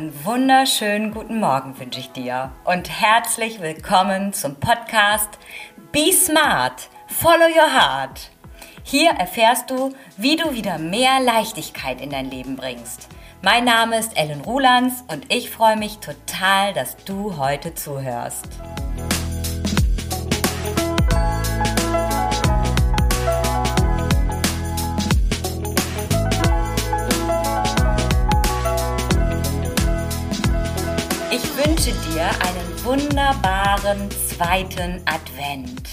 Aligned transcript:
Einen 0.00 0.24
wunderschönen 0.24 1.12
guten 1.12 1.40
Morgen 1.40 1.78
wünsche 1.78 2.00
ich 2.00 2.10
dir 2.10 2.52
und 2.64 2.88
herzlich 2.88 3.60
willkommen 3.60 4.32
zum 4.32 4.54
Podcast 4.54 5.28
Be 5.92 6.10
Smart, 6.10 6.88
Follow 7.06 7.44
Your 7.44 7.70
Heart. 7.70 8.30
Hier 8.82 9.10
erfährst 9.10 9.68
du, 9.68 9.92
wie 10.16 10.36
du 10.36 10.54
wieder 10.54 10.78
mehr 10.78 11.20
Leichtigkeit 11.20 12.00
in 12.00 12.08
dein 12.08 12.30
Leben 12.30 12.56
bringst. 12.56 13.08
Mein 13.42 13.66
Name 13.66 13.98
ist 13.98 14.16
Ellen 14.16 14.40
Rulands 14.40 15.04
und 15.08 15.30
ich 15.30 15.50
freue 15.50 15.76
mich 15.76 15.98
total, 15.98 16.72
dass 16.72 16.96
du 17.04 17.36
heute 17.36 17.74
zuhörst. 17.74 18.48
Wünsche 31.80 32.12
dir 32.12 32.28
einen 32.28 32.84
wunderbaren 32.84 34.10
zweiten 34.10 35.00
Advent. 35.06 35.88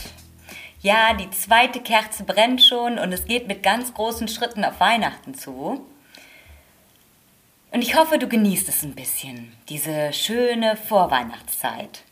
Ja, 0.81 1.13
die 1.13 1.29
zweite 1.29 1.79
Kerze 1.79 2.25
brennt 2.25 2.61
schon 2.61 2.99
und 2.99 3.13
es 3.13 3.23
geht 3.23 3.47
mit 3.47 3.63
ganz 3.63 3.93
großen 3.93 4.27
Schritten 4.27 4.65
auf 4.65 4.81
Weihnachten 4.81 5.33
zu. 5.33 5.87
Und 7.71 7.81
ich 7.81 7.95
hoffe, 7.95 8.19
du 8.19 8.27
genießt 8.27 8.67
es 8.67 8.83
ein 8.83 8.95
bisschen, 8.95 9.53
diese 9.69 10.11
schöne 10.11 10.75
Vorweihnachtszeit. 10.75 12.03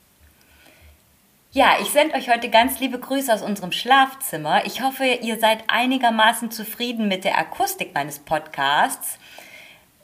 Ja, 1.51 1.76
ich 1.81 1.89
sende 1.89 2.15
euch 2.15 2.29
heute 2.29 2.49
ganz 2.49 2.79
liebe 2.79 2.98
Grüße 2.98 3.34
aus 3.34 3.41
unserem 3.41 3.73
Schlafzimmer. 3.73 4.65
Ich 4.65 4.81
hoffe, 4.81 5.05
ihr 5.05 5.37
seid 5.37 5.65
einigermaßen 5.68 6.49
zufrieden 6.49 7.09
mit 7.09 7.26
der 7.26 7.37
Akustik 7.37 7.93
meines 7.93 8.20
Podcasts. 8.20 9.20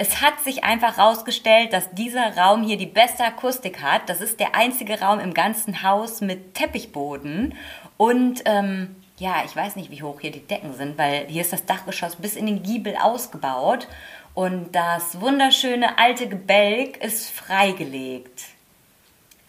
Es 0.01 0.19
hat 0.19 0.39
sich 0.39 0.63
einfach 0.63 0.97
herausgestellt, 0.97 1.73
dass 1.73 1.91
dieser 1.91 2.35
Raum 2.35 2.63
hier 2.63 2.75
die 2.75 2.87
beste 2.87 3.23
Akustik 3.23 3.83
hat. 3.83 4.09
Das 4.09 4.19
ist 4.19 4.39
der 4.39 4.55
einzige 4.55 4.99
Raum 4.99 5.19
im 5.19 5.31
ganzen 5.31 5.83
Haus 5.83 6.21
mit 6.21 6.55
Teppichboden. 6.55 7.53
Und 7.97 8.41
ähm, 8.45 8.95
ja, 9.19 9.43
ich 9.45 9.55
weiß 9.55 9.75
nicht, 9.75 9.91
wie 9.91 10.01
hoch 10.01 10.19
hier 10.19 10.31
die 10.31 10.47
Decken 10.47 10.73
sind, 10.73 10.97
weil 10.97 11.27
hier 11.27 11.43
ist 11.43 11.53
das 11.53 11.67
Dachgeschoss 11.67 12.15
bis 12.15 12.35
in 12.35 12.47
den 12.47 12.63
Giebel 12.63 12.95
ausgebaut. 12.95 13.87
Und 14.33 14.71
das 14.71 15.21
wunderschöne 15.21 15.99
alte 15.99 16.27
Gebälk 16.27 16.97
ist 16.97 17.29
freigelegt. 17.29 18.45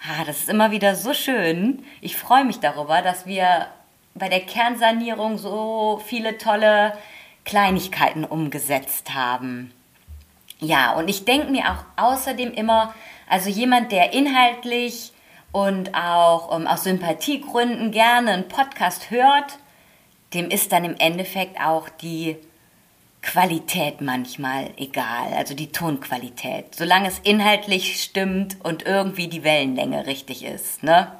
Ah, 0.02 0.26
das 0.26 0.40
ist 0.40 0.50
immer 0.50 0.70
wieder 0.70 0.96
so 0.96 1.14
schön. 1.14 1.82
Ich 2.02 2.18
freue 2.18 2.44
mich 2.44 2.60
darüber, 2.60 3.00
dass 3.00 3.24
wir 3.24 3.68
bei 4.14 4.28
der 4.28 4.40
Kernsanierung 4.40 5.38
so 5.38 6.02
viele 6.04 6.36
tolle 6.36 6.92
Kleinigkeiten 7.46 8.26
umgesetzt 8.26 9.14
haben. 9.14 9.72
Ja, 10.62 10.92
und 10.92 11.08
ich 11.08 11.24
denke 11.24 11.50
mir 11.50 11.64
auch 11.72 11.84
außerdem 11.96 12.52
immer, 12.52 12.94
also 13.28 13.50
jemand, 13.50 13.90
der 13.90 14.12
inhaltlich 14.12 15.12
und 15.50 15.92
auch 15.92 16.54
um, 16.54 16.68
aus 16.68 16.84
Sympathiegründen 16.84 17.90
gerne 17.90 18.30
einen 18.30 18.48
Podcast 18.48 19.10
hört, 19.10 19.58
dem 20.34 20.50
ist 20.50 20.70
dann 20.70 20.84
im 20.84 20.94
Endeffekt 20.98 21.60
auch 21.60 21.88
die 21.88 22.36
Qualität 23.22 24.00
manchmal 24.00 24.70
egal, 24.76 25.32
also 25.36 25.54
die 25.54 25.72
Tonqualität, 25.72 26.76
solange 26.76 27.08
es 27.08 27.18
inhaltlich 27.18 28.00
stimmt 28.00 28.56
und 28.62 28.86
irgendwie 28.86 29.26
die 29.26 29.42
Wellenlänge 29.42 30.06
richtig 30.06 30.44
ist, 30.44 30.84
ne? 30.84 31.10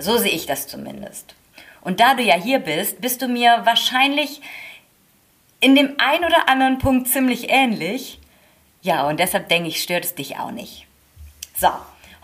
So 0.00 0.16
sehe 0.16 0.32
ich 0.32 0.46
das 0.46 0.66
zumindest. 0.66 1.34
Und 1.82 2.00
da 2.00 2.14
du 2.14 2.22
ja 2.22 2.36
hier 2.36 2.60
bist, 2.60 3.02
bist 3.02 3.20
du 3.20 3.28
mir 3.28 3.60
wahrscheinlich 3.64 4.40
in 5.60 5.74
dem 5.74 5.94
ein 5.98 6.24
oder 6.24 6.48
anderen 6.48 6.78
Punkt 6.78 7.08
ziemlich 7.08 7.50
ähnlich. 7.50 8.17
Ja, 8.88 9.06
und 9.06 9.20
deshalb 9.20 9.50
denke 9.50 9.68
ich, 9.68 9.82
stört 9.82 10.06
es 10.06 10.14
dich 10.14 10.38
auch 10.38 10.50
nicht. 10.50 10.86
So, 11.54 11.68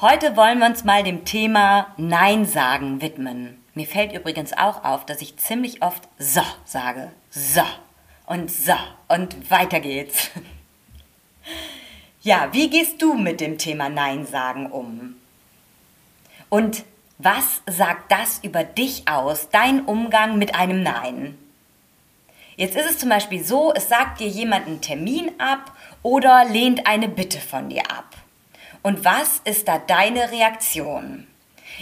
heute 0.01 0.35
wollen 0.35 0.61
wir 0.61 0.67
uns 0.67 0.83
mal 0.83 1.03
dem 1.03 1.27
Thema 1.27 1.89
Nein 1.99 2.47
sagen 2.47 3.03
widmen. 3.03 3.63
Mir 3.75 3.87
fällt 3.87 4.15
übrigens 4.15 4.55
auch 4.55 4.83
auf, 4.83 5.05
dass 5.05 5.21
ich 5.21 5.37
ziemlich 5.37 5.83
oft 5.83 6.09
so 6.19 6.41
sage. 6.65 7.13
So 7.29 7.61
und 8.25 8.51
so 8.51 8.73
und 9.09 9.51
weiter 9.51 9.81
geht's. 9.81 10.31
Ja, 12.23 12.49
wie 12.53 12.71
gehst 12.71 13.03
du 13.03 13.13
mit 13.13 13.43
dem 13.43 13.59
Thema 13.59 13.91
Nein 13.91 14.25
sagen 14.25 14.65
um? 14.65 15.17
Und 16.49 16.85
was 17.19 17.61
sagt 17.67 18.11
das 18.11 18.39
über 18.43 18.65
dich 18.65 19.07
aus, 19.07 19.51
dein 19.51 19.85
Umgang 19.85 20.39
mit 20.39 20.55
einem 20.55 20.83
Nein? 20.83 21.37
Jetzt 22.57 22.77
ist 22.77 22.91
es 22.91 22.99
zum 22.99 23.09
Beispiel 23.09 23.45
so, 23.45 23.73
es 23.75 23.89
sagt 23.89 24.21
dir 24.21 24.29
jemand 24.29 24.67
einen 24.67 24.81
Termin 24.81 25.33
ab 25.39 25.73
oder 26.03 26.45
lehnt 26.45 26.87
eine 26.87 27.09
Bitte 27.09 27.41
von 27.41 27.69
dir 27.69 27.91
ab. 27.91 28.15
Und 28.83 29.05
was 29.05 29.41
ist 29.45 29.67
da 29.67 29.79
deine 29.79 30.31
Reaktion? 30.31 31.27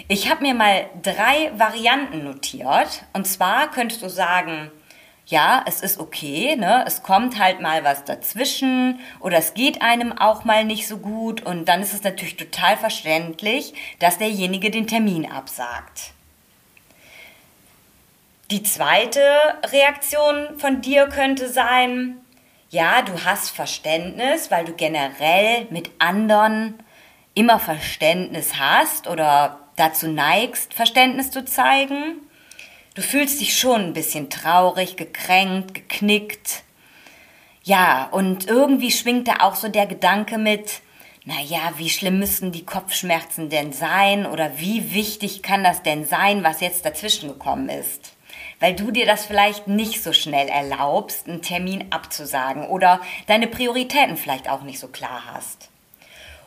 Ich 0.08 0.30
habe 0.30 0.42
mir 0.42 0.54
mal 0.54 0.86
drei 1.02 1.52
Varianten 1.56 2.24
notiert. 2.24 3.04
Und 3.12 3.26
zwar 3.26 3.70
könntest 3.70 4.02
du 4.02 4.08
sagen, 4.08 4.70
ja, 5.26 5.62
es 5.66 5.82
ist 5.82 6.00
okay, 6.00 6.56
ne? 6.56 6.84
Es 6.86 7.02
kommt 7.02 7.38
halt 7.38 7.60
mal 7.60 7.84
was 7.84 8.04
dazwischen 8.04 9.00
oder 9.20 9.38
es 9.38 9.54
geht 9.54 9.82
einem 9.82 10.12
auch 10.12 10.44
mal 10.44 10.64
nicht 10.64 10.88
so 10.88 10.98
gut 10.98 11.42
und 11.42 11.66
dann 11.66 11.80
ist 11.80 11.94
es 11.94 12.02
natürlich 12.02 12.36
total 12.36 12.76
verständlich, 12.76 13.74
dass 13.98 14.18
derjenige 14.18 14.70
den 14.70 14.86
Termin 14.86 15.30
absagt. 15.30 16.12
Die 18.52 18.62
zweite 18.62 19.22
Reaktion 19.64 20.58
von 20.58 20.82
dir 20.82 21.06
könnte 21.06 21.48
sein, 21.48 22.18
ja, 22.68 23.00
du 23.00 23.24
hast 23.24 23.48
Verständnis, 23.48 24.50
weil 24.50 24.66
du 24.66 24.74
generell 24.74 25.66
mit 25.70 25.90
anderen 25.98 26.74
immer 27.32 27.58
Verständnis 27.58 28.58
hast 28.58 29.08
oder 29.08 29.58
dazu 29.76 30.06
neigst, 30.06 30.74
Verständnis 30.74 31.30
zu 31.30 31.46
zeigen. 31.46 32.20
Du 32.94 33.00
fühlst 33.00 33.40
dich 33.40 33.58
schon 33.58 33.86
ein 33.86 33.92
bisschen 33.94 34.28
traurig, 34.28 34.98
gekränkt, 34.98 35.72
geknickt. 35.72 36.62
Ja, 37.62 38.06
und 38.10 38.48
irgendwie 38.48 38.90
schwingt 38.90 39.28
da 39.28 39.36
auch 39.40 39.54
so 39.54 39.68
der 39.68 39.86
Gedanke 39.86 40.36
mit, 40.36 40.82
naja, 41.24 41.72
wie 41.78 41.88
schlimm 41.88 42.18
müssen 42.18 42.52
die 42.52 42.66
Kopfschmerzen 42.66 43.48
denn 43.48 43.72
sein 43.72 44.26
oder 44.26 44.58
wie 44.58 44.92
wichtig 44.92 45.42
kann 45.42 45.64
das 45.64 45.82
denn 45.82 46.04
sein, 46.04 46.44
was 46.44 46.60
jetzt 46.60 46.84
dazwischen 46.84 47.30
gekommen 47.30 47.70
ist? 47.70 48.12
Weil 48.62 48.76
du 48.76 48.92
dir 48.92 49.06
das 49.06 49.26
vielleicht 49.26 49.66
nicht 49.66 50.04
so 50.04 50.12
schnell 50.12 50.48
erlaubst, 50.48 51.26
einen 51.26 51.42
Termin 51.42 51.86
abzusagen 51.90 52.68
oder 52.68 53.00
deine 53.26 53.48
Prioritäten 53.48 54.16
vielleicht 54.16 54.48
auch 54.48 54.62
nicht 54.62 54.78
so 54.78 54.86
klar 54.86 55.24
hast. 55.34 55.68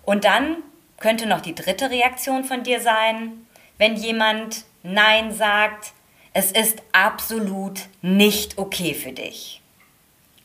Und 0.03 0.23
dann 0.23 0.55
könnte 0.97 1.25
noch 1.25 1.41
die 1.41 1.53
dritte 1.53 1.89
Reaktion 1.89 2.45
von 2.45 2.63
dir 2.63 2.79
sein, 2.79 3.45
wenn 3.77 3.97
jemand 3.97 4.63
Nein 4.81 5.33
sagt, 5.33 5.91
es 6.31 6.53
ist 6.53 6.83
absolut 6.93 7.81
nicht 8.01 8.57
okay 8.57 8.93
für 8.93 9.11
dich. 9.11 9.61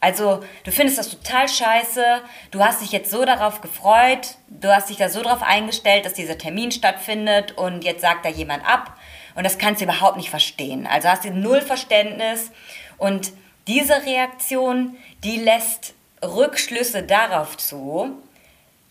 Also, 0.00 0.42
du 0.64 0.72
findest 0.72 0.98
das 0.98 1.10
total 1.10 1.48
scheiße, 1.48 2.22
du 2.50 2.64
hast 2.64 2.82
dich 2.82 2.90
jetzt 2.90 3.12
so 3.12 3.24
darauf 3.24 3.60
gefreut, 3.60 4.38
du 4.48 4.74
hast 4.74 4.90
dich 4.90 4.96
da 4.96 5.08
so 5.08 5.22
darauf 5.22 5.42
eingestellt, 5.42 6.04
dass 6.04 6.14
dieser 6.14 6.36
Termin 6.36 6.72
stattfindet 6.72 7.52
und 7.52 7.84
jetzt 7.84 8.00
sagt 8.00 8.24
da 8.24 8.28
jemand 8.28 8.66
ab 8.66 8.96
und 9.34 9.44
das 9.44 9.58
kannst 9.58 9.80
du 9.80 9.84
überhaupt 9.84 10.16
nicht 10.16 10.30
verstehen. 10.30 10.86
Also 10.86 11.08
hast 11.08 11.24
du 11.24 11.30
null 11.30 11.60
Verständnis 11.60 12.50
und 12.98 13.32
diese 13.66 14.04
Reaktion, 14.04 14.96
die 15.22 15.36
lässt 15.36 15.94
Rückschlüsse 16.22 17.02
darauf 17.02 17.56
zu, 17.56 18.20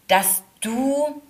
dass 0.08 0.44
du, 0.62 1.22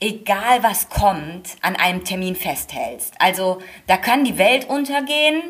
egal 0.00 0.62
was 0.62 0.88
kommt, 0.88 1.56
an 1.62 1.76
einem 1.76 2.04
Termin 2.04 2.36
festhältst. 2.36 3.14
Also 3.18 3.60
da 3.86 3.96
kann 3.96 4.24
die 4.24 4.38
Welt 4.38 4.68
untergehen, 4.68 5.42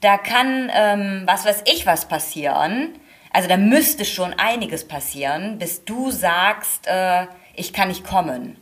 da 0.00 0.18
kann, 0.18 0.70
ähm, 0.74 1.22
was 1.26 1.44
weiß 1.44 1.62
ich, 1.66 1.86
was 1.86 2.08
passieren. 2.08 2.98
Also 3.32 3.48
da 3.48 3.56
müsste 3.56 4.04
schon 4.04 4.34
einiges 4.34 4.86
passieren, 4.86 5.58
bis 5.58 5.84
du 5.84 6.10
sagst, 6.10 6.86
äh, 6.86 7.26
ich 7.54 7.72
kann 7.72 7.88
nicht 7.88 8.04
kommen. 8.04 8.56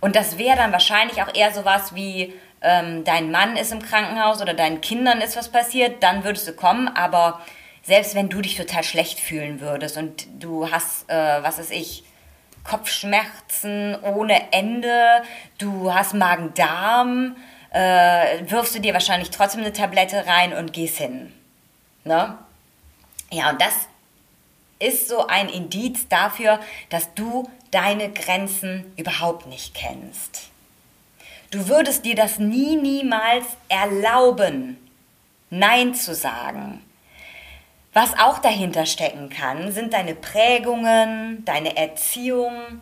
Und 0.00 0.16
das 0.16 0.38
wäre 0.38 0.56
dann 0.56 0.72
wahrscheinlich 0.72 1.22
auch 1.22 1.34
eher 1.34 1.52
sowas 1.52 1.94
wie, 1.94 2.34
ähm, 2.64 3.04
dein 3.04 3.30
Mann 3.30 3.56
ist 3.56 3.72
im 3.72 3.82
Krankenhaus 3.82 4.42
oder 4.42 4.54
deinen 4.54 4.80
Kindern 4.80 5.20
ist 5.20 5.36
was 5.36 5.50
passiert, 5.50 6.02
dann 6.02 6.24
würdest 6.24 6.48
du 6.48 6.52
kommen. 6.52 6.88
Aber 6.88 7.40
selbst 7.82 8.14
wenn 8.14 8.28
du 8.28 8.40
dich 8.40 8.56
total 8.56 8.82
schlecht 8.82 9.20
fühlen 9.20 9.60
würdest 9.60 9.96
und 9.96 10.26
du 10.40 10.70
hast, 10.70 11.08
äh, 11.08 11.42
was 11.42 11.58
weiß 11.58 11.70
ich, 11.70 12.04
Kopfschmerzen 12.64 13.96
ohne 14.02 14.52
Ende, 14.52 15.22
du 15.58 15.92
hast 15.92 16.14
Magen-Darm, 16.14 17.36
äh, 17.70 18.50
wirfst 18.50 18.74
du 18.74 18.80
dir 18.80 18.94
wahrscheinlich 18.94 19.30
trotzdem 19.30 19.60
eine 19.60 19.72
Tablette 19.72 20.26
rein 20.26 20.54
und 20.54 20.72
gehst 20.72 20.96
hin. 20.96 21.32
Ne? 22.04 22.38
Ja, 23.30 23.50
und 23.50 23.60
das 23.60 23.74
ist 24.78 25.08
so 25.08 25.26
ein 25.26 25.48
Indiz 25.48 26.08
dafür, 26.08 26.58
dass 26.88 27.12
du 27.14 27.50
deine 27.70 28.10
Grenzen 28.10 28.92
überhaupt 28.96 29.46
nicht 29.46 29.74
kennst. 29.74 30.53
Du 31.54 31.68
würdest 31.68 32.04
dir 32.04 32.16
das 32.16 32.40
nie, 32.40 32.74
niemals 32.74 33.44
erlauben, 33.68 34.76
Nein 35.50 35.94
zu 35.94 36.12
sagen. 36.12 36.82
Was 37.92 38.18
auch 38.18 38.40
dahinter 38.40 38.86
stecken 38.86 39.30
kann, 39.30 39.70
sind 39.70 39.92
deine 39.92 40.16
Prägungen, 40.16 41.44
deine 41.44 41.76
Erziehung, 41.76 42.80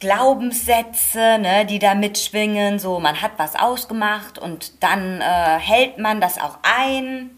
Glaubenssätze, 0.00 1.38
ne, 1.38 1.64
die 1.64 1.78
da 1.78 1.94
mitschwingen, 1.94 2.80
so 2.80 2.98
man 2.98 3.22
hat 3.22 3.34
was 3.36 3.54
ausgemacht 3.54 4.36
und 4.36 4.82
dann 4.82 5.20
äh, 5.20 5.60
hält 5.60 5.98
man 5.98 6.20
das 6.20 6.40
auch 6.40 6.58
ein. 6.64 7.30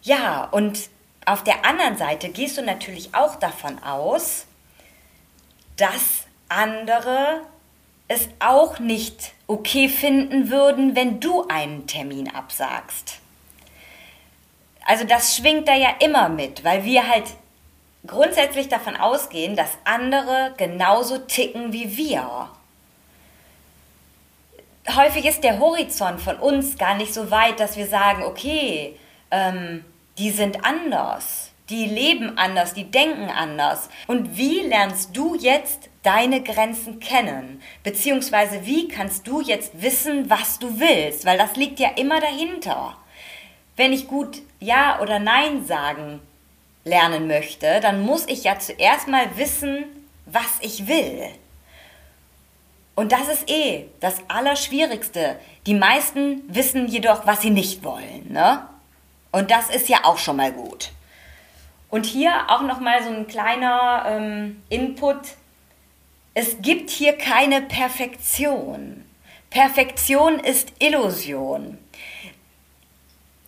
Ja, 0.00 0.44
und 0.44 0.88
auf 1.26 1.44
der 1.44 1.66
anderen 1.66 1.98
Seite 1.98 2.30
gehst 2.30 2.56
du 2.56 2.62
natürlich 2.62 3.14
auch 3.14 3.36
davon 3.36 3.78
aus, 3.82 4.46
dass 5.76 6.24
andere 6.48 7.42
es 8.08 8.28
auch 8.40 8.78
nicht 8.78 9.32
okay 9.46 9.88
finden 9.88 10.50
würden, 10.50 10.96
wenn 10.96 11.20
du 11.20 11.46
einen 11.48 11.86
Termin 11.86 12.34
absagst. 12.34 13.20
Also 14.86 15.04
das 15.04 15.36
schwingt 15.36 15.68
da 15.68 15.74
ja 15.74 15.90
immer 16.00 16.30
mit, 16.30 16.64
weil 16.64 16.84
wir 16.84 17.06
halt 17.06 17.26
grundsätzlich 18.06 18.68
davon 18.68 18.96
ausgehen, 18.96 19.54
dass 19.54 19.70
andere 19.84 20.54
genauso 20.56 21.18
ticken 21.18 21.74
wie 21.74 21.96
wir. 21.96 22.48
Häufig 24.96 25.26
ist 25.26 25.44
der 25.44 25.58
Horizont 25.58 26.20
von 26.20 26.36
uns 26.36 26.78
gar 26.78 26.94
nicht 26.94 27.12
so 27.12 27.30
weit, 27.30 27.60
dass 27.60 27.76
wir 27.76 27.86
sagen, 27.86 28.22
okay, 28.22 28.98
ähm, 29.30 29.84
die 30.16 30.30
sind 30.30 30.64
anders, 30.64 31.47
die 31.70 31.86
leben 31.86 32.38
anders, 32.38 32.72
die 32.72 32.90
denken 32.90 33.28
anders. 33.30 33.88
Und 34.06 34.36
wie 34.36 34.60
lernst 34.60 35.16
du 35.16 35.34
jetzt 35.34 35.90
deine 36.02 36.42
Grenzen 36.42 37.00
kennen? 37.00 37.62
Beziehungsweise 37.82 38.64
wie 38.64 38.88
kannst 38.88 39.26
du 39.26 39.40
jetzt 39.40 39.82
wissen, 39.82 40.30
was 40.30 40.58
du 40.58 40.80
willst? 40.80 41.26
Weil 41.26 41.38
das 41.38 41.56
liegt 41.56 41.78
ja 41.78 41.90
immer 41.96 42.20
dahinter. 42.20 42.96
Wenn 43.76 43.92
ich 43.92 44.08
gut 44.08 44.38
Ja 44.60 45.00
oder 45.00 45.18
Nein 45.18 45.64
sagen 45.66 46.20
lernen 46.84 47.26
möchte, 47.26 47.80
dann 47.80 48.00
muss 48.02 48.26
ich 48.26 48.44
ja 48.44 48.58
zuerst 48.58 49.08
mal 49.08 49.36
wissen, 49.36 49.84
was 50.26 50.58
ich 50.60 50.86
will. 50.86 51.28
Und 52.94 53.12
das 53.12 53.28
ist 53.28 53.48
eh 53.48 53.84
das 54.00 54.16
Allerschwierigste. 54.26 55.38
Die 55.66 55.74
meisten 55.74 56.42
wissen 56.48 56.88
jedoch, 56.88 57.26
was 57.26 57.42
sie 57.42 57.50
nicht 57.50 57.84
wollen. 57.84 58.32
Ne? 58.32 58.66
Und 59.30 59.50
das 59.50 59.70
ist 59.70 59.88
ja 59.88 59.98
auch 60.02 60.18
schon 60.18 60.36
mal 60.36 60.50
gut. 60.50 60.90
Und 61.90 62.06
hier 62.06 62.32
auch 62.48 62.62
noch 62.62 62.80
mal 62.80 63.02
so 63.02 63.10
ein 63.10 63.26
kleiner 63.26 64.04
ähm, 64.06 64.62
Input. 64.68 65.16
Es 66.34 66.60
gibt 66.60 66.90
hier 66.90 67.16
keine 67.16 67.62
Perfektion. 67.62 69.04
Perfektion 69.50 70.38
ist 70.38 70.72
Illusion 70.78 71.78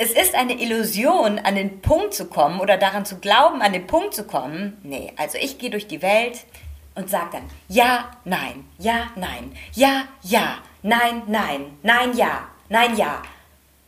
es 0.03 0.13
ist 0.13 0.35
eine 0.35 0.59
Illusion, 0.59 1.39
an 1.41 1.57
den 1.57 1.83
Punkt 1.83 2.15
zu 2.15 2.25
kommen 2.25 2.59
oder 2.59 2.79
daran 2.79 3.05
zu 3.05 3.19
glauben, 3.19 3.61
an 3.61 3.75
den 3.75 3.87
Punkt 3.87 4.15
zu 4.15 4.25
kommen. 4.25 4.79
Nee, 4.83 5.13
also 5.19 5.37
ich 5.37 5.59
gehe 5.59 5.69
durch 5.69 5.89
die 5.89 6.01
Welt 6.01 6.47
und 6.95 7.11
sage 7.11 7.33
dann 7.33 7.43
ja, 7.69 8.11
nein, 8.25 8.65
ja, 8.79 9.11
nein, 9.15 9.53
ja, 9.75 10.05
ja, 10.23 10.57
nein, 10.83 11.25
nein, 11.27 11.77
nein, 11.83 12.17
ja, 12.17 12.49
nein, 12.71 12.97
ja. 12.97 13.21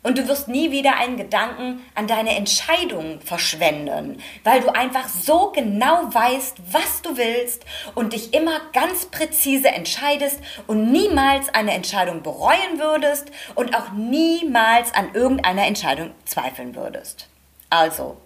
Und 0.02 0.18
du 0.18 0.26
wirst 0.26 0.48
nie 0.48 0.72
wieder 0.72 0.96
einen 0.96 1.16
Gedanken 1.16 1.80
an 1.94 2.08
deine 2.08 2.36
Entscheidung 2.36 3.20
verschwenden, 3.20 4.20
weil 4.42 4.60
du 4.60 4.74
einfach 4.74 5.08
so 5.08 5.52
genau 5.52 6.12
weißt, 6.12 6.56
was 6.72 7.02
du 7.02 7.16
willst 7.16 7.64
und 7.94 8.12
dich 8.12 8.34
immer 8.34 8.60
ganz 8.72 9.06
präzise 9.06 9.68
entscheidest 9.68 10.40
und 10.66 10.90
niemals 10.90 11.54
eine 11.54 11.72
Entscheidung 11.72 12.22
bereuen 12.22 12.78
würdest 12.78 13.30
und 13.54 13.76
auch 13.76 13.92
niemals 13.92 14.92
an 14.92 15.14
irgendeiner 15.14 15.66
Entscheidung 15.66 16.10
zweifeln 16.24 16.74
würdest. 16.74 17.28
Also, 17.70 18.16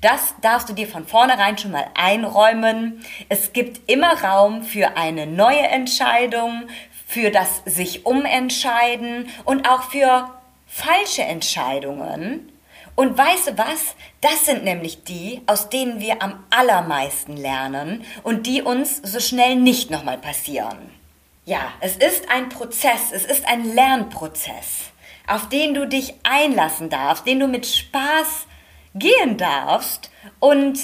das 0.00 0.34
darfst 0.40 0.68
du 0.68 0.72
dir 0.72 0.88
von 0.88 1.06
vornherein 1.06 1.56
schon 1.56 1.70
mal 1.70 1.86
einräumen. 1.94 3.04
Es 3.28 3.52
gibt 3.52 3.88
immer 3.88 4.20
Raum 4.24 4.64
für 4.64 4.96
eine 4.96 5.28
neue 5.28 5.62
Entscheidung, 5.68 6.64
für 7.06 7.30
das 7.30 7.62
sich 7.64 8.04
umentscheiden 8.04 9.28
und 9.44 9.68
auch 9.68 9.84
für 9.84 10.28
falsche 10.72 11.22
Entscheidungen. 11.22 12.50
Und 12.94 13.16
weißt 13.16 13.48
du 13.48 13.58
was? 13.58 13.94
Das 14.20 14.46
sind 14.46 14.64
nämlich 14.64 15.04
die, 15.04 15.42
aus 15.46 15.68
denen 15.68 16.00
wir 16.00 16.22
am 16.22 16.44
allermeisten 16.50 17.36
lernen 17.36 18.04
und 18.22 18.46
die 18.46 18.62
uns 18.62 18.98
so 19.02 19.20
schnell 19.20 19.56
nicht 19.56 19.90
nochmal 19.90 20.18
passieren. 20.18 20.90
Ja, 21.44 21.72
es 21.80 21.96
ist 21.96 22.28
ein 22.30 22.48
Prozess, 22.48 23.12
es 23.12 23.24
ist 23.24 23.46
ein 23.46 23.74
Lernprozess, 23.74 24.92
auf 25.26 25.48
den 25.48 25.74
du 25.74 25.86
dich 25.86 26.14
einlassen 26.22 26.88
darfst, 26.88 27.26
den 27.26 27.40
du 27.40 27.48
mit 27.48 27.66
Spaß 27.66 28.46
gehen 28.94 29.36
darfst 29.36 30.10
und 30.38 30.78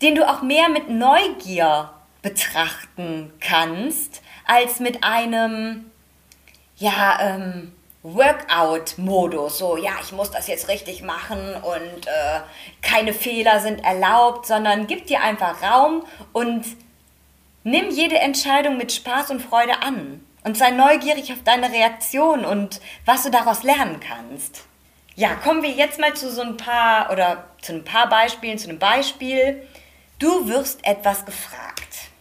den 0.00 0.16
du 0.16 0.28
auch 0.28 0.42
mehr 0.42 0.68
mit 0.68 0.88
Neugier 0.88 1.90
betrachten 2.22 3.32
kannst, 3.40 4.22
als 4.46 4.80
mit 4.80 5.04
einem, 5.04 5.90
ja, 6.76 7.18
ähm, 7.20 7.72
Workout-Modus. 8.02 9.58
So, 9.58 9.76
ja, 9.76 9.92
ich 10.02 10.12
muss 10.12 10.30
das 10.30 10.48
jetzt 10.48 10.68
richtig 10.68 11.02
machen 11.02 11.54
und 11.54 12.06
äh, 12.06 12.40
keine 12.82 13.12
Fehler 13.12 13.60
sind 13.60 13.84
erlaubt, 13.84 14.46
sondern 14.46 14.86
gib 14.86 15.06
dir 15.06 15.20
einfach 15.20 15.62
Raum 15.62 16.04
und 16.32 16.64
nimm 17.64 17.90
jede 17.90 18.18
Entscheidung 18.18 18.76
mit 18.76 18.92
Spaß 18.92 19.30
und 19.30 19.40
Freude 19.40 19.82
an. 19.82 20.24
Und 20.44 20.56
sei 20.56 20.70
neugierig 20.70 21.32
auf 21.32 21.44
deine 21.44 21.70
Reaktion 21.70 22.44
und 22.44 22.80
was 23.04 23.22
du 23.22 23.30
daraus 23.30 23.62
lernen 23.62 24.00
kannst. 24.00 24.64
Ja, 25.14 25.34
kommen 25.34 25.62
wir 25.62 25.70
jetzt 25.70 26.00
mal 26.00 26.14
zu 26.14 26.32
so 26.32 26.42
ein 26.42 26.56
paar 26.56 27.12
oder 27.12 27.44
zu 27.60 27.74
ein 27.74 27.84
paar 27.84 28.08
Beispielen, 28.08 28.58
zu 28.58 28.68
einem 28.68 28.80
Beispiel. 28.80 29.68
Du 30.18 30.48
wirst 30.48 30.84
etwas 30.84 31.24
gefragt. 31.24 32.11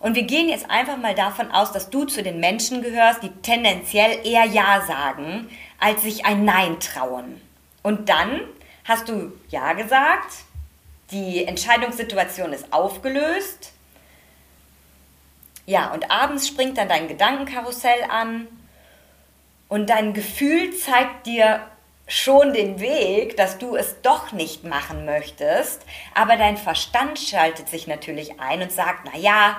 Und 0.00 0.14
wir 0.14 0.22
gehen 0.22 0.48
jetzt 0.48 0.70
einfach 0.70 0.96
mal 0.96 1.14
davon 1.14 1.50
aus, 1.50 1.72
dass 1.72 1.90
du 1.90 2.06
zu 2.06 2.22
den 2.22 2.40
Menschen 2.40 2.82
gehörst, 2.82 3.22
die 3.22 3.30
tendenziell 3.42 4.26
eher 4.26 4.46
Ja 4.46 4.82
sagen, 4.86 5.48
als 5.78 6.02
sich 6.02 6.24
ein 6.24 6.44
Nein 6.44 6.80
trauen. 6.80 7.40
Und 7.82 8.08
dann 8.08 8.40
hast 8.84 9.08
du 9.10 9.32
Ja 9.50 9.74
gesagt, 9.74 10.32
die 11.10 11.44
Entscheidungssituation 11.44 12.52
ist 12.54 12.72
aufgelöst. 12.72 13.72
Ja, 15.66 15.92
und 15.92 16.10
abends 16.10 16.48
springt 16.48 16.78
dann 16.78 16.88
dein 16.88 17.06
Gedankenkarussell 17.06 18.04
an 18.08 18.48
und 19.68 19.90
dein 19.90 20.14
Gefühl 20.14 20.74
zeigt 20.74 21.26
dir 21.26 21.60
schon 22.06 22.54
den 22.54 22.80
Weg, 22.80 23.36
dass 23.36 23.58
du 23.58 23.76
es 23.76 24.00
doch 24.02 24.32
nicht 24.32 24.64
machen 24.64 25.04
möchtest, 25.04 25.82
aber 26.14 26.36
dein 26.36 26.56
Verstand 26.56 27.18
schaltet 27.18 27.68
sich 27.68 27.86
natürlich 27.86 28.40
ein 28.40 28.62
und 28.62 28.72
sagt, 28.72 29.02
na 29.04 29.16
ja, 29.16 29.58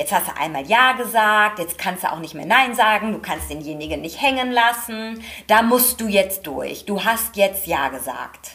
Jetzt 0.00 0.12
hast 0.12 0.28
du 0.28 0.36
einmal 0.38 0.66
Ja 0.66 0.92
gesagt, 0.92 1.58
jetzt 1.58 1.76
kannst 1.76 2.04
du 2.04 2.10
auch 2.10 2.20
nicht 2.20 2.32
mehr 2.32 2.46
Nein 2.46 2.74
sagen, 2.74 3.12
du 3.12 3.18
kannst 3.18 3.50
denjenigen 3.50 4.00
nicht 4.00 4.22
hängen 4.22 4.50
lassen. 4.50 5.22
Da 5.46 5.60
musst 5.60 6.00
du 6.00 6.06
jetzt 6.06 6.46
durch. 6.46 6.86
Du 6.86 7.04
hast 7.04 7.36
jetzt 7.36 7.66
Ja 7.66 7.90
gesagt. 7.90 8.52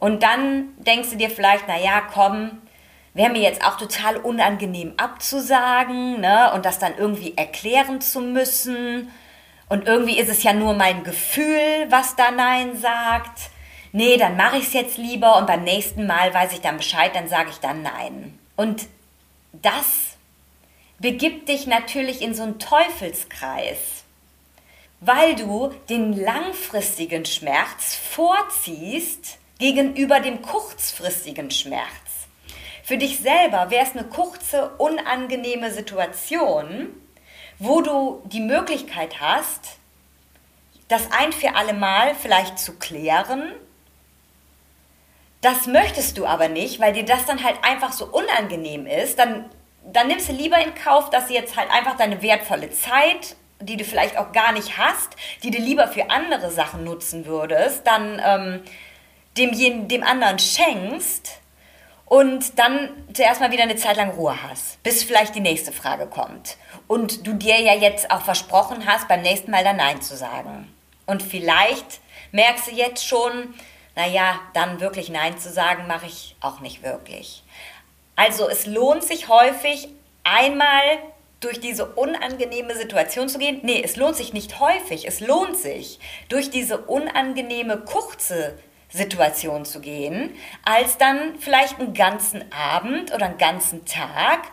Und 0.00 0.24
dann 0.24 0.70
denkst 0.78 1.10
du 1.10 1.16
dir 1.16 1.30
vielleicht, 1.30 1.66
na 1.68 1.78
ja, 1.78 2.00
komm, 2.12 2.58
wäre 3.14 3.30
mir 3.30 3.40
jetzt 3.40 3.64
auch 3.64 3.76
total 3.76 4.16
unangenehm 4.16 4.94
abzusagen 4.96 6.20
ne? 6.22 6.50
und 6.52 6.64
das 6.64 6.80
dann 6.80 6.98
irgendwie 6.98 7.36
erklären 7.36 8.00
zu 8.00 8.20
müssen. 8.20 9.12
Und 9.68 9.86
irgendwie 9.86 10.18
ist 10.18 10.28
es 10.28 10.42
ja 10.42 10.54
nur 10.54 10.74
mein 10.74 11.04
Gefühl, 11.04 11.86
was 11.88 12.16
da 12.16 12.32
Nein 12.32 12.76
sagt. 12.76 13.50
Nee, 13.92 14.16
dann 14.16 14.36
mache 14.36 14.56
ich 14.56 14.64
es 14.64 14.72
jetzt 14.72 14.98
lieber 14.98 15.38
und 15.38 15.46
beim 15.46 15.62
nächsten 15.62 16.08
Mal 16.08 16.34
weiß 16.34 16.52
ich 16.52 16.62
dann 16.62 16.78
Bescheid, 16.78 17.12
dann 17.14 17.28
sage 17.28 17.50
ich 17.50 17.60
dann 17.60 17.82
Nein. 17.82 18.36
Und 18.56 18.88
das 19.52 20.07
begib 20.98 21.46
dich 21.46 21.66
natürlich 21.66 22.22
in 22.22 22.34
so 22.34 22.42
einen 22.42 22.58
Teufelskreis, 22.58 24.04
weil 25.00 25.36
du 25.36 25.72
den 25.88 26.12
langfristigen 26.12 27.24
Schmerz 27.24 27.94
vorziehst 27.94 29.38
gegenüber 29.58 30.20
dem 30.20 30.42
kurzfristigen 30.42 31.50
Schmerz. 31.50 31.86
Für 32.82 32.96
dich 32.96 33.18
selber 33.18 33.70
wäre 33.70 33.84
es 33.84 33.92
eine 33.92 34.04
kurze, 34.04 34.70
unangenehme 34.78 35.70
Situation, 35.70 36.88
wo 37.58 37.80
du 37.80 38.22
die 38.26 38.40
Möglichkeit 38.40 39.20
hast, 39.20 39.76
das 40.88 41.12
ein 41.12 41.32
für 41.32 41.54
alle 41.54 41.74
Mal 41.74 42.14
vielleicht 42.14 42.58
zu 42.58 42.78
klären. 42.78 43.52
Das 45.42 45.66
möchtest 45.66 46.18
du 46.18 46.26
aber 46.26 46.48
nicht, 46.48 46.80
weil 46.80 46.94
dir 46.94 47.04
das 47.04 47.26
dann 47.26 47.44
halt 47.44 47.62
einfach 47.62 47.92
so 47.92 48.06
unangenehm 48.06 48.86
ist. 48.86 49.18
Dann 49.18 49.44
dann 49.92 50.08
nimmst 50.08 50.28
du 50.28 50.32
lieber 50.32 50.58
in 50.58 50.74
Kauf, 50.74 51.10
dass 51.10 51.28
du 51.28 51.34
jetzt 51.34 51.56
halt 51.56 51.70
einfach 51.70 51.96
deine 51.96 52.22
wertvolle 52.22 52.70
Zeit, 52.70 53.36
die 53.60 53.76
du 53.76 53.84
vielleicht 53.84 54.16
auch 54.16 54.32
gar 54.32 54.52
nicht 54.52 54.78
hast, 54.78 55.16
die 55.42 55.50
du 55.50 55.58
lieber 55.58 55.88
für 55.88 56.10
andere 56.10 56.50
Sachen 56.50 56.84
nutzen 56.84 57.26
würdest, 57.26 57.86
dann 57.86 58.20
ähm, 58.24 58.62
dem, 59.36 59.88
dem 59.88 60.02
anderen 60.02 60.38
schenkst 60.38 61.40
und 62.08 62.58
dann 62.58 62.90
zuerst 63.12 63.40
mal 63.40 63.50
wieder 63.50 63.64
eine 63.64 63.76
Zeit 63.76 63.96
lang 63.96 64.10
Ruhe 64.10 64.42
hast, 64.42 64.82
bis 64.82 65.04
vielleicht 65.04 65.34
die 65.34 65.40
nächste 65.40 65.72
Frage 65.72 66.06
kommt. 66.06 66.56
Und 66.86 67.26
du 67.26 67.34
dir 67.34 67.60
ja 67.60 67.74
jetzt 67.74 68.10
auch 68.10 68.22
versprochen 68.22 68.86
hast, 68.86 69.08
beim 69.08 69.22
nächsten 69.22 69.50
Mal 69.50 69.64
dann 69.64 69.76
Nein 69.76 70.00
zu 70.00 70.16
sagen. 70.16 70.72
Und 71.06 71.22
vielleicht 71.22 72.00
merkst 72.32 72.68
du 72.68 72.74
jetzt 72.74 73.06
schon, 73.06 73.54
naja, 73.94 74.40
dann 74.54 74.80
wirklich 74.80 75.10
Nein 75.10 75.38
zu 75.38 75.50
sagen, 75.50 75.86
mache 75.86 76.06
ich 76.06 76.36
auch 76.40 76.60
nicht 76.60 76.82
wirklich. 76.82 77.42
Also 78.18 78.48
es 78.48 78.66
lohnt 78.66 79.04
sich 79.04 79.28
häufig 79.28 79.88
einmal 80.24 80.82
durch 81.38 81.60
diese 81.60 81.86
unangenehme 81.86 82.74
Situation 82.74 83.28
zu 83.28 83.38
gehen. 83.38 83.60
Nee, 83.62 83.80
es 83.80 83.94
lohnt 83.94 84.16
sich 84.16 84.32
nicht 84.32 84.58
häufig, 84.58 85.06
es 85.06 85.20
lohnt 85.20 85.56
sich, 85.56 86.00
durch 86.28 86.50
diese 86.50 86.78
unangenehme 86.78 87.78
kurze 87.78 88.58
Situation 88.88 89.64
zu 89.64 89.78
gehen, 89.80 90.34
als 90.64 90.98
dann 90.98 91.38
vielleicht 91.38 91.78
einen 91.78 91.94
ganzen 91.94 92.44
Abend 92.52 93.14
oder 93.14 93.26
einen 93.26 93.38
ganzen 93.38 93.84
Tag 93.84 94.48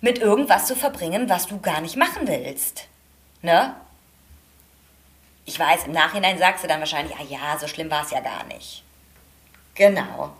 mit 0.00 0.18
irgendwas 0.18 0.64
zu 0.64 0.74
verbringen, 0.74 1.28
was 1.28 1.46
du 1.46 1.60
gar 1.60 1.82
nicht 1.82 1.96
machen 1.96 2.26
willst. 2.26 2.86
Ne? 3.42 3.74
Ich 5.44 5.60
weiß, 5.60 5.84
im 5.84 5.92
Nachhinein 5.92 6.38
sagst 6.38 6.64
du 6.64 6.68
dann 6.68 6.80
wahrscheinlich, 6.80 7.14
ah 7.18 7.24
ja, 7.28 7.58
so 7.58 7.66
schlimm 7.66 7.90
war 7.90 8.02
es 8.02 8.12
ja 8.12 8.20
gar 8.20 8.44
nicht. 8.44 8.82
Genau. 9.74 10.32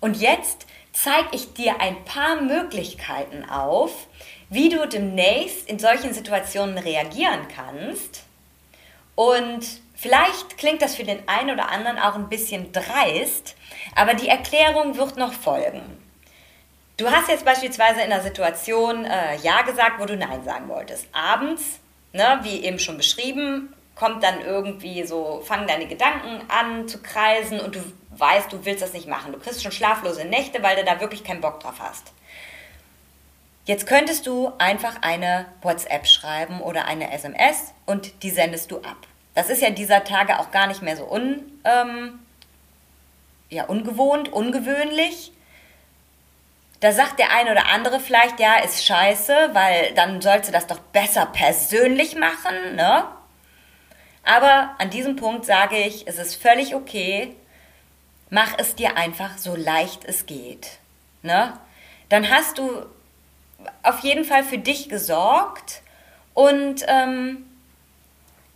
Und 0.00 0.16
jetzt 0.16 0.66
zeige 0.92 1.28
ich 1.32 1.52
dir 1.52 1.80
ein 1.80 2.04
paar 2.04 2.40
Möglichkeiten 2.40 3.48
auf, 3.48 4.06
wie 4.48 4.68
du 4.68 4.86
demnächst 4.88 5.68
in 5.68 5.78
solchen 5.78 6.12
Situationen 6.12 6.78
reagieren 6.78 7.46
kannst. 7.54 8.24
Und 9.14 9.66
vielleicht 9.94 10.58
klingt 10.58 10.82
das 10.82 10.96
für 10.96 11.04
den 11.04 11.28
einen 11.28 11.50
oder 11.50 11.68
anderen 11.68 11.98
auch 11.98 12.14
ein 12.14 12.28
bisschen 12.28 12.72
dreist, 12.72 13.54
aber 13.94 14.14
die 14.14 14.28
Erklärung 14.28 14.96
wird 14.96 15.16
noch 15.16 15.32
folgen. 15.32 15.82
Du 16.96 17.10
hast 17.10 17.28
jetzt 17.28 17.44
beispielsweise 17.44 18.00
in 18.00 18.12
einer 18.12 18.22
Situation 18.22 19.04
äh, 19.04 19.36
Ja 19.36 19.62
gesagt, 19.62 20.00
wo 20.00 20.04
du 20.04 20.16
Nein 20.16 20.44
sagen 20.44 20.68
wolltest. 20.68 21.06
Abends, 21.12 21.80
ne, 22.12 22.40
wie 22.42 22.62
eben 22.62 22.78
schon 22.78 22.98
beschrieben, 22.98 23.72
kommt 24.00 24.24
dann 24.24 24.40
irgendwie 24.40 25.04
so, 25.04 25.42
fangen 25.44 25.68
deine 25.68 25.86
Gedanken 25.86 26.40
an 26.48 26.88
zu 26.88 27.02
kreisen 27.02 27.60
und 27.60 27.74
du 27.74 27.80
weißt, 28.16 28.50
du 28.50 28.64
willst 28.64 28.82
das 28.82 28.94
nicht 28.94 29.06
machen. 29.06 29.30
Du 29.32 29.38
kriegst 29.38 29.62
schon 29.62 29.72
schlaflose 29.72 30.24
Nächte, 30.24 30.62
weil 30.62 30.74
du 30.76 30.84
da 30.84 31.00
wirklich 31.00 31.22
keinen 31.22 31.42
Bock 31.42 31.60
drauf 31.60 31.74
hast. 31.80 32.14
Jetzt 33.66 33.86
könntest 33.86 34.26
du 34.26 34.52
einfach 34.56 35.02
eine 35.02 35.44
WhatsApp 35.60 36.06
schreiben 36.06 36.62
oder 36.62 36.86
eine 36.86 37.12
SMS 37.12 37.74
und 37.84 38.22
die 38.22 38.30
sendest 38.30 38.70
du 38.70 38.78
ab. 38.78 38.96
Das 39.34 39.50
ist 39.50 39.60
ja 39.60 39.68
dieser 39.68 40.02
Tage 40.02 40.40
auch 40.40 40.50
gar 40.50 40.66
nicht 40.66 40.80
mehr 40.80 40.96
so 40.96 41.04
un, 41.04 41.42
ähm, 41.64 42.20
ja, 43.50 43.64
ungewohnt, 43.66 44.32
ungewöhnlich. 44.32 45.30
Da 46.80 46.92
sagt 46.92 47.18
der 47.18 47.32
eine 47.32 47.52
oder 47.52 47.66
andere 47.66 48.00
vielleicht, 48.00 48.40
ja, 48.40 48.60
ist 48.60 48.82
scheiße, 48.82 49.50
weil 49.52 49.92
dann 49.92 50.22
sollst 50.22 50.48
du 50.48 50.52
das 50.52 50.66
doch 50.66 50.78
besser 50.78 51.26
persönlich 51.26 52.16
machen, 52.16 52.76
ne? 52.76 53.04
Aber 54.24 54.74
an 54.78 54.90
diesem 54.90 55.16
Punkt 55.16 55.46
sage 55.46 55.76
ich, 55.76 56.06
es 56.06 56.18
ist 56.18 56.34
völlig 56.34 56.74
okay. 56.74 57.34
Mach 58.28 58.58
es 58.58 58.74
dir 58.74 58.96
einfach 58.96 59.38
so 59.38 59.56
leicht 59.56 60.04
es 60.04 60.26
geht. 60.26 60.78
Ne? 61.22 61.52
Dann 62.08 62.30
hast 62.30 62.58
du 62.58 62.86
auf 63.82 64.00
jeden 64.00 64.24
Fall 64.24 64.44
für 64.44 64.58
dich 64.58 64.88
gesorgt 64.88 65.82
und 66.34 66.84
ähm, 66.86 67.46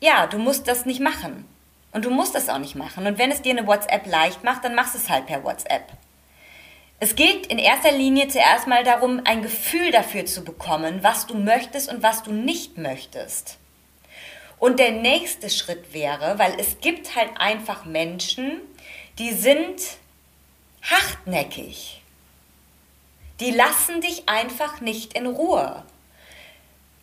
ja, 0.01 0.27
du 0.27 0.39
musst 0.39 0.69
das 0.69 0.87
nicht 0.87 1.01
machen. 1.01 1.47
Und 1.93 2.05
du 2.05 2.11
musst 2.11 2.35
es 2.35 2.49
auch 2.49 2.59
nicht 2.59 2.75
machen. 2.75 3.07
Und 3.07 3.19
wenn 3.19 3.31
es 3.31 3.43
dir 3.43 3.57
eine 3.57 3.69
WhatsApp 3.69 4.07
leicht 4.07 4.43
macht, 4.43 4.65
dann 4.65 4.75
machst 4.75 4.95
du 4.95 4.99
es 4.99 5.09
halt 5.09 5.27
per 5.27 5.45
WhatsApp. 5.45 5.93
Es 6.99 7.15
geht 7.15 7.47
in 7.47 7.59
erster 7.59 7.93
Linie 7.93 8.29
zuerst 8.29 8.67
mal 8.67 8.83
darum, 8.83 9.21
ein 9.25 9.43
Gefühl 9.43 9.93
dafür 9.93 10.27
zu 10.27 10.43
bekommen, 10.43 11.03
was 11.03 11.27
du 11.27 11.37
möchtest 11.37 11.93
und 11.93 12.03
was 12.03 12.23
du 12.23 12.33
nicht 12.33 12.79
möchtest. 12.79 13.59
Und 14.65 14.79
der 14.79 14.93
nächste 14.93 15.51
Schritt 15.51 15.93
wäre, 15.93 16.39
weil 16.39 16.59
es 16.59 16.81
gibt 16.81 17.17
halt 17.17 17.29
einfach 17.37 17.85
Menschen, 17.85 18.63
die 19.19 19.35
sind 19.35 19.79
hartnäckig. 20.81 22.01
Die 23.41 23.51
lassen 23.51 24.01
dich 24.01 24.27
einfach 24.27 24.81
nicht 24.81 25.13
in 25.19 25.27
Ruhe. 25.27 25.85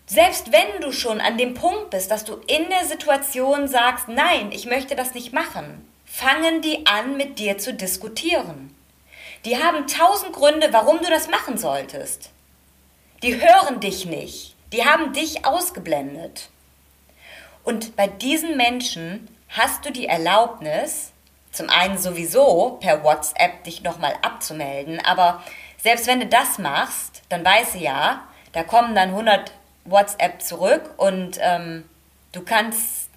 Selbst 0.07 0.51
wenn 0.51 0.81
du 0.81 0.91
schon 0.91 1.21
an 1.21 1.37
dem 1.37 1.53
Punkt 1.53 1.91
bist, 1.91 2.09
dass 2.09 2.25
du 2.25 2.37
in 2.47 2.67
der 2.71 2.85
Situation 2.85 3.67
sagst, 3.67 4.07
nein, 4.07 4.51
ich 4.51 4.65
möchte 4.65 4.95
das 4.95 5.13
nicht 5.13 5.31
machen, 5.31 5.87
fangen 6.03 6.63
die 6.63 6.87
an, 6.87 7.15
mit 7.15 7.37
dir 7.37 7.59
zu 7.59 7.75
diskutieren. 7.75 8.75
Die 9.45 9.61
haben 9.61 9.85
tausend 9.85 10.33
Gründe, 10.33 10.69
warum 10.71 10.97
du 10.97 11.11
das 11.11 11.27
machen 11.27 11.59
solltest. 11.59 12.31
Die 13.21 13.39
hören 13.39 13.79
dich 13.79 14.07
nicht. 14.07 14.55
Die 14.73 14.83
haben 14.83 15.13
dich 15.13 15.45
ausgeblendet. 15.45 16.49
Und 17.63 17.95
bei 17.95 18.07
diesen 18.07 18.57
Menschen 18.57 19.27
hast 19.49 19.85
du 19.85 19.91
die 19.91 20.07
Erlaubnis, 20.07 21.11
zum 21.51 21.69
einen 21.69 21.97
sowieso 21.97 22.77
per 22.79 23.03
WhatsApp 23.03 23.63
dich 23.65 23.83
nochmal 23.83 24.15
abzumelden, 24.21 24.99
aber 25.03 25.43
selbst 25.77 26.07
wenn 26.07 26.19
du 26.21 26.27
das 26.27 26.59
machst, 26.59 27.23
dann 27.29 27.43
weißt 27.43 27.75
du 27.75 27.79
ja, 27.79 28.23
da 28.53 28.63
kommen 28.63 28.95
dann 28.95 29.09
100 29.09 29.51
WhatsApp 29.85 30.41
zurück 30.41 30.93
und 30.97 31.37
ähm, 31.41 31.83
du 32.31 32.41
kannst 32.43 33.09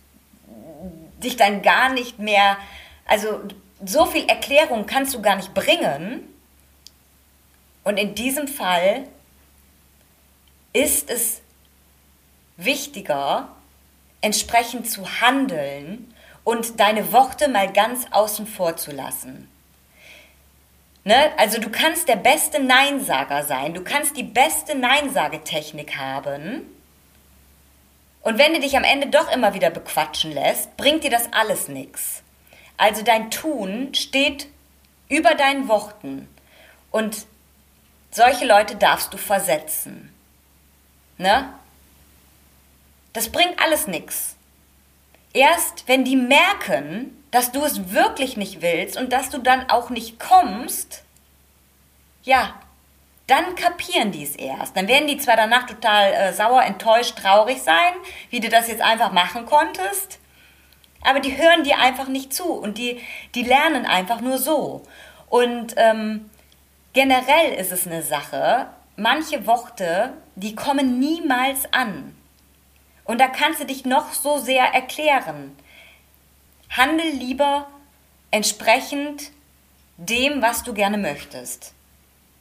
dich 1.22 1.36
dann 1.36 1.62
gar 1.62 1.90
nicht 1.90 2.18
mehr, 2.18 2.56
also 3.06 3.40
so 3.84 4.06
viel 4.06 4.26
Erklärung 4.26 4.86
kannst 4.86 5.14
du 5.14 5.22
gar 5.22 5.36
nicht 5.36 5.54
bringen. 5.54 6.28
Und 7.82 7.98
in 7.98 8.14
diesem 8.14 8.48
Fall 8.48 9.04
ist 10.72 11.10
es 11.10 11.42
wichtiger, 12.56 13.48
entsprechend 14.24 14.90
zu 14.90 15.20
handeln 15.20 16.12
und 16.44 16.80
deine 16.80 17.12
Worte 17.12 17.48
mal 17.48 17.70
ganz 17.72 18.06
außen 18.10 18.46
vor 18.46 18.76
zu 18.76 18.90
lassen. 18.90 19.48
Ne? 21.04 21.30
Also 21.36 21.60
du 21.60 21.70
kannst 21.70 22.08
der 22.08 22.16
beste 22.16 22.62
Neinsager 22.62 23.44
sein, 23.44 23.74
du 23.74 23.84
kannst 23.84 24.16
die 24.16 24.22
beste 24.22 24.74
Neinsagetechnik 24.74 25.96
haben. 25.98 26.62
Und 28.22 28.38
wenn 28.38 28.54
du 28.54 28.60
dich 28.60 28.76
am 28.78 28.84
Ende 28.84 29.08
doch 29.08 29.30
immer 29.30 29.52
wieder 29.52 29.68
bequatschen 29.68 30.32
lässt, 30.32 30.74
bringt 30.78 31.04
dir 31.04 31.10
das 31.10 31.30
alles 31.32 31.68
nichts. 31.68 32.22
Also 32.78 33.02
dein 33.02 33.30
Tun 33.30 33.94
steht 33.94 34.46
über 35.10 35.34
deinen 35.34 35.68
Worten. 35.68 36.28
Und 36.90 37.26
solche 38.10 38.46
Leute 38.46 38.76
darfst 38.76 39.12
du 39.12 39.18
versetzen. 39.18 40.14
Ne? 41.18 41.52
Das 43.14 43.30
bringt 43.30 43.58
alles 43.62 43.86
nichts. 43.86 44.36
Erst 45.32 45.88
wenn 45.88 46.04
die 46.04 46.16
merken, 46.16 47.24
dass 47.30 47.50
du 47.50 47.64
es 47.64 47.92
wirklich 47.92 48.36
nicht 48.36 48.60
willst 48.60 48.96
und 48.96 49.12
dass 49.12 49.30
du 49.30 49.38
dann 49.38 49.70
auch 49.70 49.90
nicht 49.90 50.20
kommst, 50.20 51.02
ja, 52.22 52.54
dann 53.26 53.54
kapieren 53.54 54.12
die 54.12 54.22
es 54.22 54.36
erst. 54.36 54.76
Dann 54.76 54.88
werden 54.88 55.08
die 55.08 55.16
zwar 55.16 55.36
danach 55.36 55.66
total 55.66 56.12
äh, 56.12 56.32
sauer, 56.32 56.62
enttäuscht, 56.62 57.16
traurig 57.16 57.62
sein, 57.62 57.94
wie 58.30 58.40
du 58.40 58.48
das 58.48 58.68
jetzt 58.68 58.82
einfach 58.82 59.12
machen 59.12 59.46
konntest, 59.46 60.18
aber 61.02 61.20
die 61.20 61.36
hören 61.36 61.64
dir 61.64 61.78
einfach 61.78 62.08
nicht 62.08 62.32
zu 62.32 62.44
und 62.44 62.78
die, 62.78 63.00
die 63.34 63.42
lernen 63.42 63.86
einfach 63.86 64.20
nur 64.20 64.38
so. 64.38 64.82
Und 65.28 65.74
ähm, 65.76 66.30
generell 66.92 67.52
ist 67.54 67.72
es 67.72 67.86
eine 67.86 68.02
Sache, 68.02 68.66
manche 68.96 69.46
Worte, 69.46 70.12
die 70.34 70.54
kommen 70.54 70.98
niemals 70.98 71.72
an. 71.72 72.14
Und 73.04 73.20
da 73.20 73.28
kannst 73.28 73.60
du 73.60 73.66
dich 73.66 73.84
noch 73.84 74.12
so 74.12 74.38
sehr 74.38 74.64
erklären. 74.64 75.56
Handel 76.70 77.08
lieber 77.08 77.68
entsprechend 78.30 79.30
dem, 79.96 80.42
was 80.42 80.64
du 80.64 80.74
gerne 80.74 80.98
möchtest. 80.98 81.74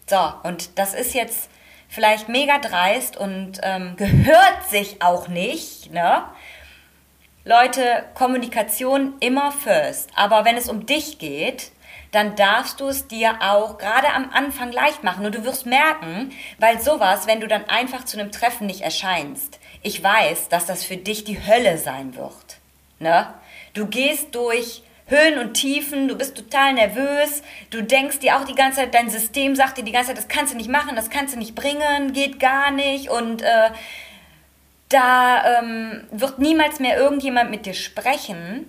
So, 0.08 0.34
und 0.44 0.78
das 0.80 0.94
ist 0.94 1.14
jetzt 1.14 1.50
vielleicht 1.88 2.30
mega 2.30 2.58
dreist 2.58 3.16
und 3.18 3.60
ähm, 3.62 3.96
gehört 3.96 4.70
sich 4.70 5.02
auch 5.02 5.28
nicht, 5.28 5.92
ne? 5.92 6.24
Leute, 7.46 8.06
Kommunikation 8.14 9.16
immer 9.20 9.52
first. 9.52 10.10
Aber 10.16 10.46
wenn 10.46 10.56
es 10.56 10.70
um 10.70 10.86
dich 10.86 11.20
geht, 11.20 11.72
dann 12.12 12.36
darfst 12.38 12.80
du 12.80 12.88
es 12.88 13.08
dir 13.08 13.36
auch 13.42 13.78
gerade 13.78 14.14
am 14.14 14.30
Anfang 14.32 14.72
leicht 14.72 15.04
machen. 15.04 15.26
Und 15.26 15.36
du 15.36 15.44
wirst 15.44 15.66
merken, 15.66 16.32
weil 16.58 16.80
sowas, 16.80 17.28
wenn 17.28 17.42
du 17.42 17.48
dann 17.48 17.66
einfach 17.66 18.06
zu 18.06 18.18
einem 18.18 18.32
Treffen 18.32 18.66
nicht 18.66 18.82
erscheinst, 18.82 19.60
ich 19.84 20.02
weiß, 20.02 20.50
dass 20.50 20.66
das 20.66 20.84
für 20.84 20.98
dich 20.98 21.26
die 21.26 21.46
Hölle 21.46 21.78
sein 21.78 22.16
wird. 22.16 22.58
Ne? 23.00 23.34
Du 23.74 23.86
gehst 23.86 24.34
durch 24.34 24.82
Höhen 25.08 25.38
und 25.38 25.54
Tiefen, 25.54 26.08
du 26.08 26.16
bist 26.16 26.36
total 26.36 26.74
nervös, 26.74 27.44
du 27.70 27.84
denkst 27.84 28.20
dir 28.20 28.38
auch 28.38 28.46
die 28.46 28.56
ganze 28.56 28.78
Zeit, 28.78 28.94
dein 28.94 29.10
System 29.10 29.56
sagt 29.56 29.78
dir 29.78 29.84
die 29.84 29.92
ganze 29.92 30.08
Zeit, 30.08 30.18
das 30.18 30.30
kannst 30.30 30.54
du 30.54 30.58
nicht 30.58 30.70
machen, 30.70 30.96
das 30.96 31.10
kannst 31.10 31.36
du 31.36 31.40
nicht 31.40 31.56
bringen, 31.56 32.14
geht 32.14 32.40
gar 32.40 32.72
nicht 32.72 33.10
und 33.10 33.42
äh, 33.42 33.70
da 34.88 35.60
ähm, 35.60 36.06
wird 36.12 36.40
niemals 36.40 36.80
mehr 36.80 36.98
irgendjemand 36.98 37.52
mit 37.52 37.66
dir 37.66 37.74
sprechen. 37.74 38.66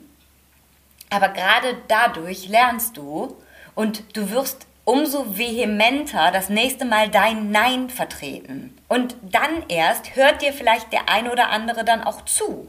Aber 1.10 1.28
gerade 1.28 1.76
dadurch 1.86 2.48
lernst 2.48 2.96
du 2.96 3.36
und 3.74 4.16
du 4.16 4.30
wirst 4.30 4.66
umso 4.84 5.36
vehementer 5.38 6.30
das 6.30 6.48
nächste 6.48 6.84
Mal 6.84 7.08
dein 7.08 7.50
Nein 7.50 7.90
vertreten. 7.90 8.76
Und 8.88 9.16
dann 9.22 9.64
erst 9.68 10.16
hört 10.16 10.42
dir 10.42 10.52
vielleicht 10.52 10.92
der 10.92 11.08
ein 11.08 11.28
oder 11.28 11.50
andere 11.50 11.84
dann 11.84 12.02
auch 12.02 12.22
zu. 12.24 12.68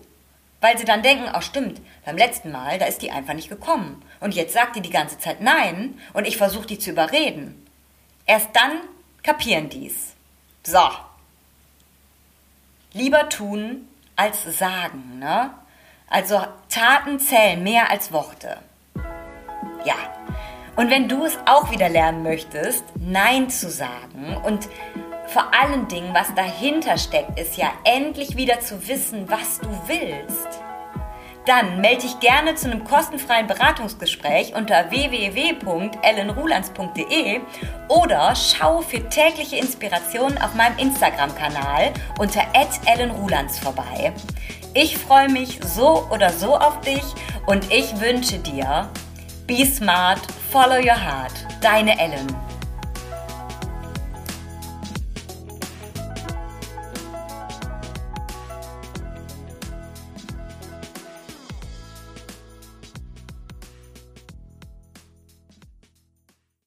Weil 0.62 0.78
sie 0.78 0.86
dann 0.86 1.04
denken, 1.04 1.30
ach 1.32 1.42
stimmt, 1.42 1.82
beim 2.06 2.18
letzten 2.18 2.52
Mal, 2.52 2.80
da 2.80 2.86
ist 2.86 3.02
die 3.02 3.12
einfach 3.12 3.34
nicht 3.34 3.50
gekommen. 3.50 4.02
Und 4.20 4.34
jetzt 4.34 4.54
sagt 4.54 4.76
die 4.76 4.82
die 4.82 4.90
ganze 4.90 5.20
Zeit 5.20 5.42
Nein 5.42 6.00
und 6.14 6.26
ich 6.26 6.38
versuche 6.38 6.68
die 6.68 6.80
zu 6.80 6.92
überreden. 6.92 7.68
Erst 8.26 8.50
dann 8.54 8.80
kapieren 9.22 9.70
die's. 9.70 10.14
So, 10.64 10.90
lieber 12.94 13.30
tun 13.30 13.88
als 14.16 14.44
sagen, 14.58 15.20
ne? 15.20 15.52
Also 16.08 16.42
Taten 16.70 17.20
zählen 17.20 17.62
mehr 17.62 17.92
als 17.92 18.12
Worte. 18.12 18.58
Ja. 19.84 20.25
Und 20.76 20.90
wenn 20.90 21.08
du 21.08 21.26
es 21.26 21.38
auch 21.46 21.72
wieder 21.72 21.90
lernen 21.90 22.24
möchtest, 22.24 22.84
Nein 23.00 23.50
zu 23.50 23.70
sagen 23.70 24.38
und 24.44 24.68
vor 25.28 25.46
allen 25.60 25.88
Dingen, 25.88 26.14
was 26.14 26.36
dahinter 26.36 26.98
steckt, 26.98 27.40
ist 27.40 27.56
ja 27.58 27.72
endlich 27.84 28.36
wieder 28.36 28.60
zu 28.60 28.88
wissen, 28.88 29.30
was 29.30 29.60
du 29.60 29.70
willst. 29.88 30.48
Dann 31.46 31.80
melde 31.80 32.02
dich 32.02 32.20
gerne 32.20 32.56
zu 32.56 32.70
einem 32.70 32.84
kostenfreien 32.84 33.48
Beratungsgespräch 33.48 34.54
unter 34.56 34.90
www.ellenrulands.de 34.90 37.40
oder 37.88 38.36
schau 38.36 38.82
für 38.82 39.08
tägliche 39.10 39.56
Inspirationen 39.58 40.40
auf 40.40 40.56
meinem 40.56 40.80
Instagram-Kanal 40.80 41.94
unter 42.18 42.42
ellenrulands 42.88 43.60
vorbei. 43.60 44.12
Ich 44.74 44.98
freue 44.98 45.30
mich 45.30 45.60
so 45.64 46.08
oder 46.10 46.32
so 46.32 46.58
auf 46.58 46.82
dich 46.82 47.04
und 47.46 47.72
ich 47.72 48.02
wünsche 48.02 48.40
dir 48.40 48.90
Be 49.48 49.64
smart, 49.64 50.22
follow 50.52 50.78
your 50.78 50.96
heart. 50.96 51.34
Deine 51.62 52.00
Ellen. 52.00 52.45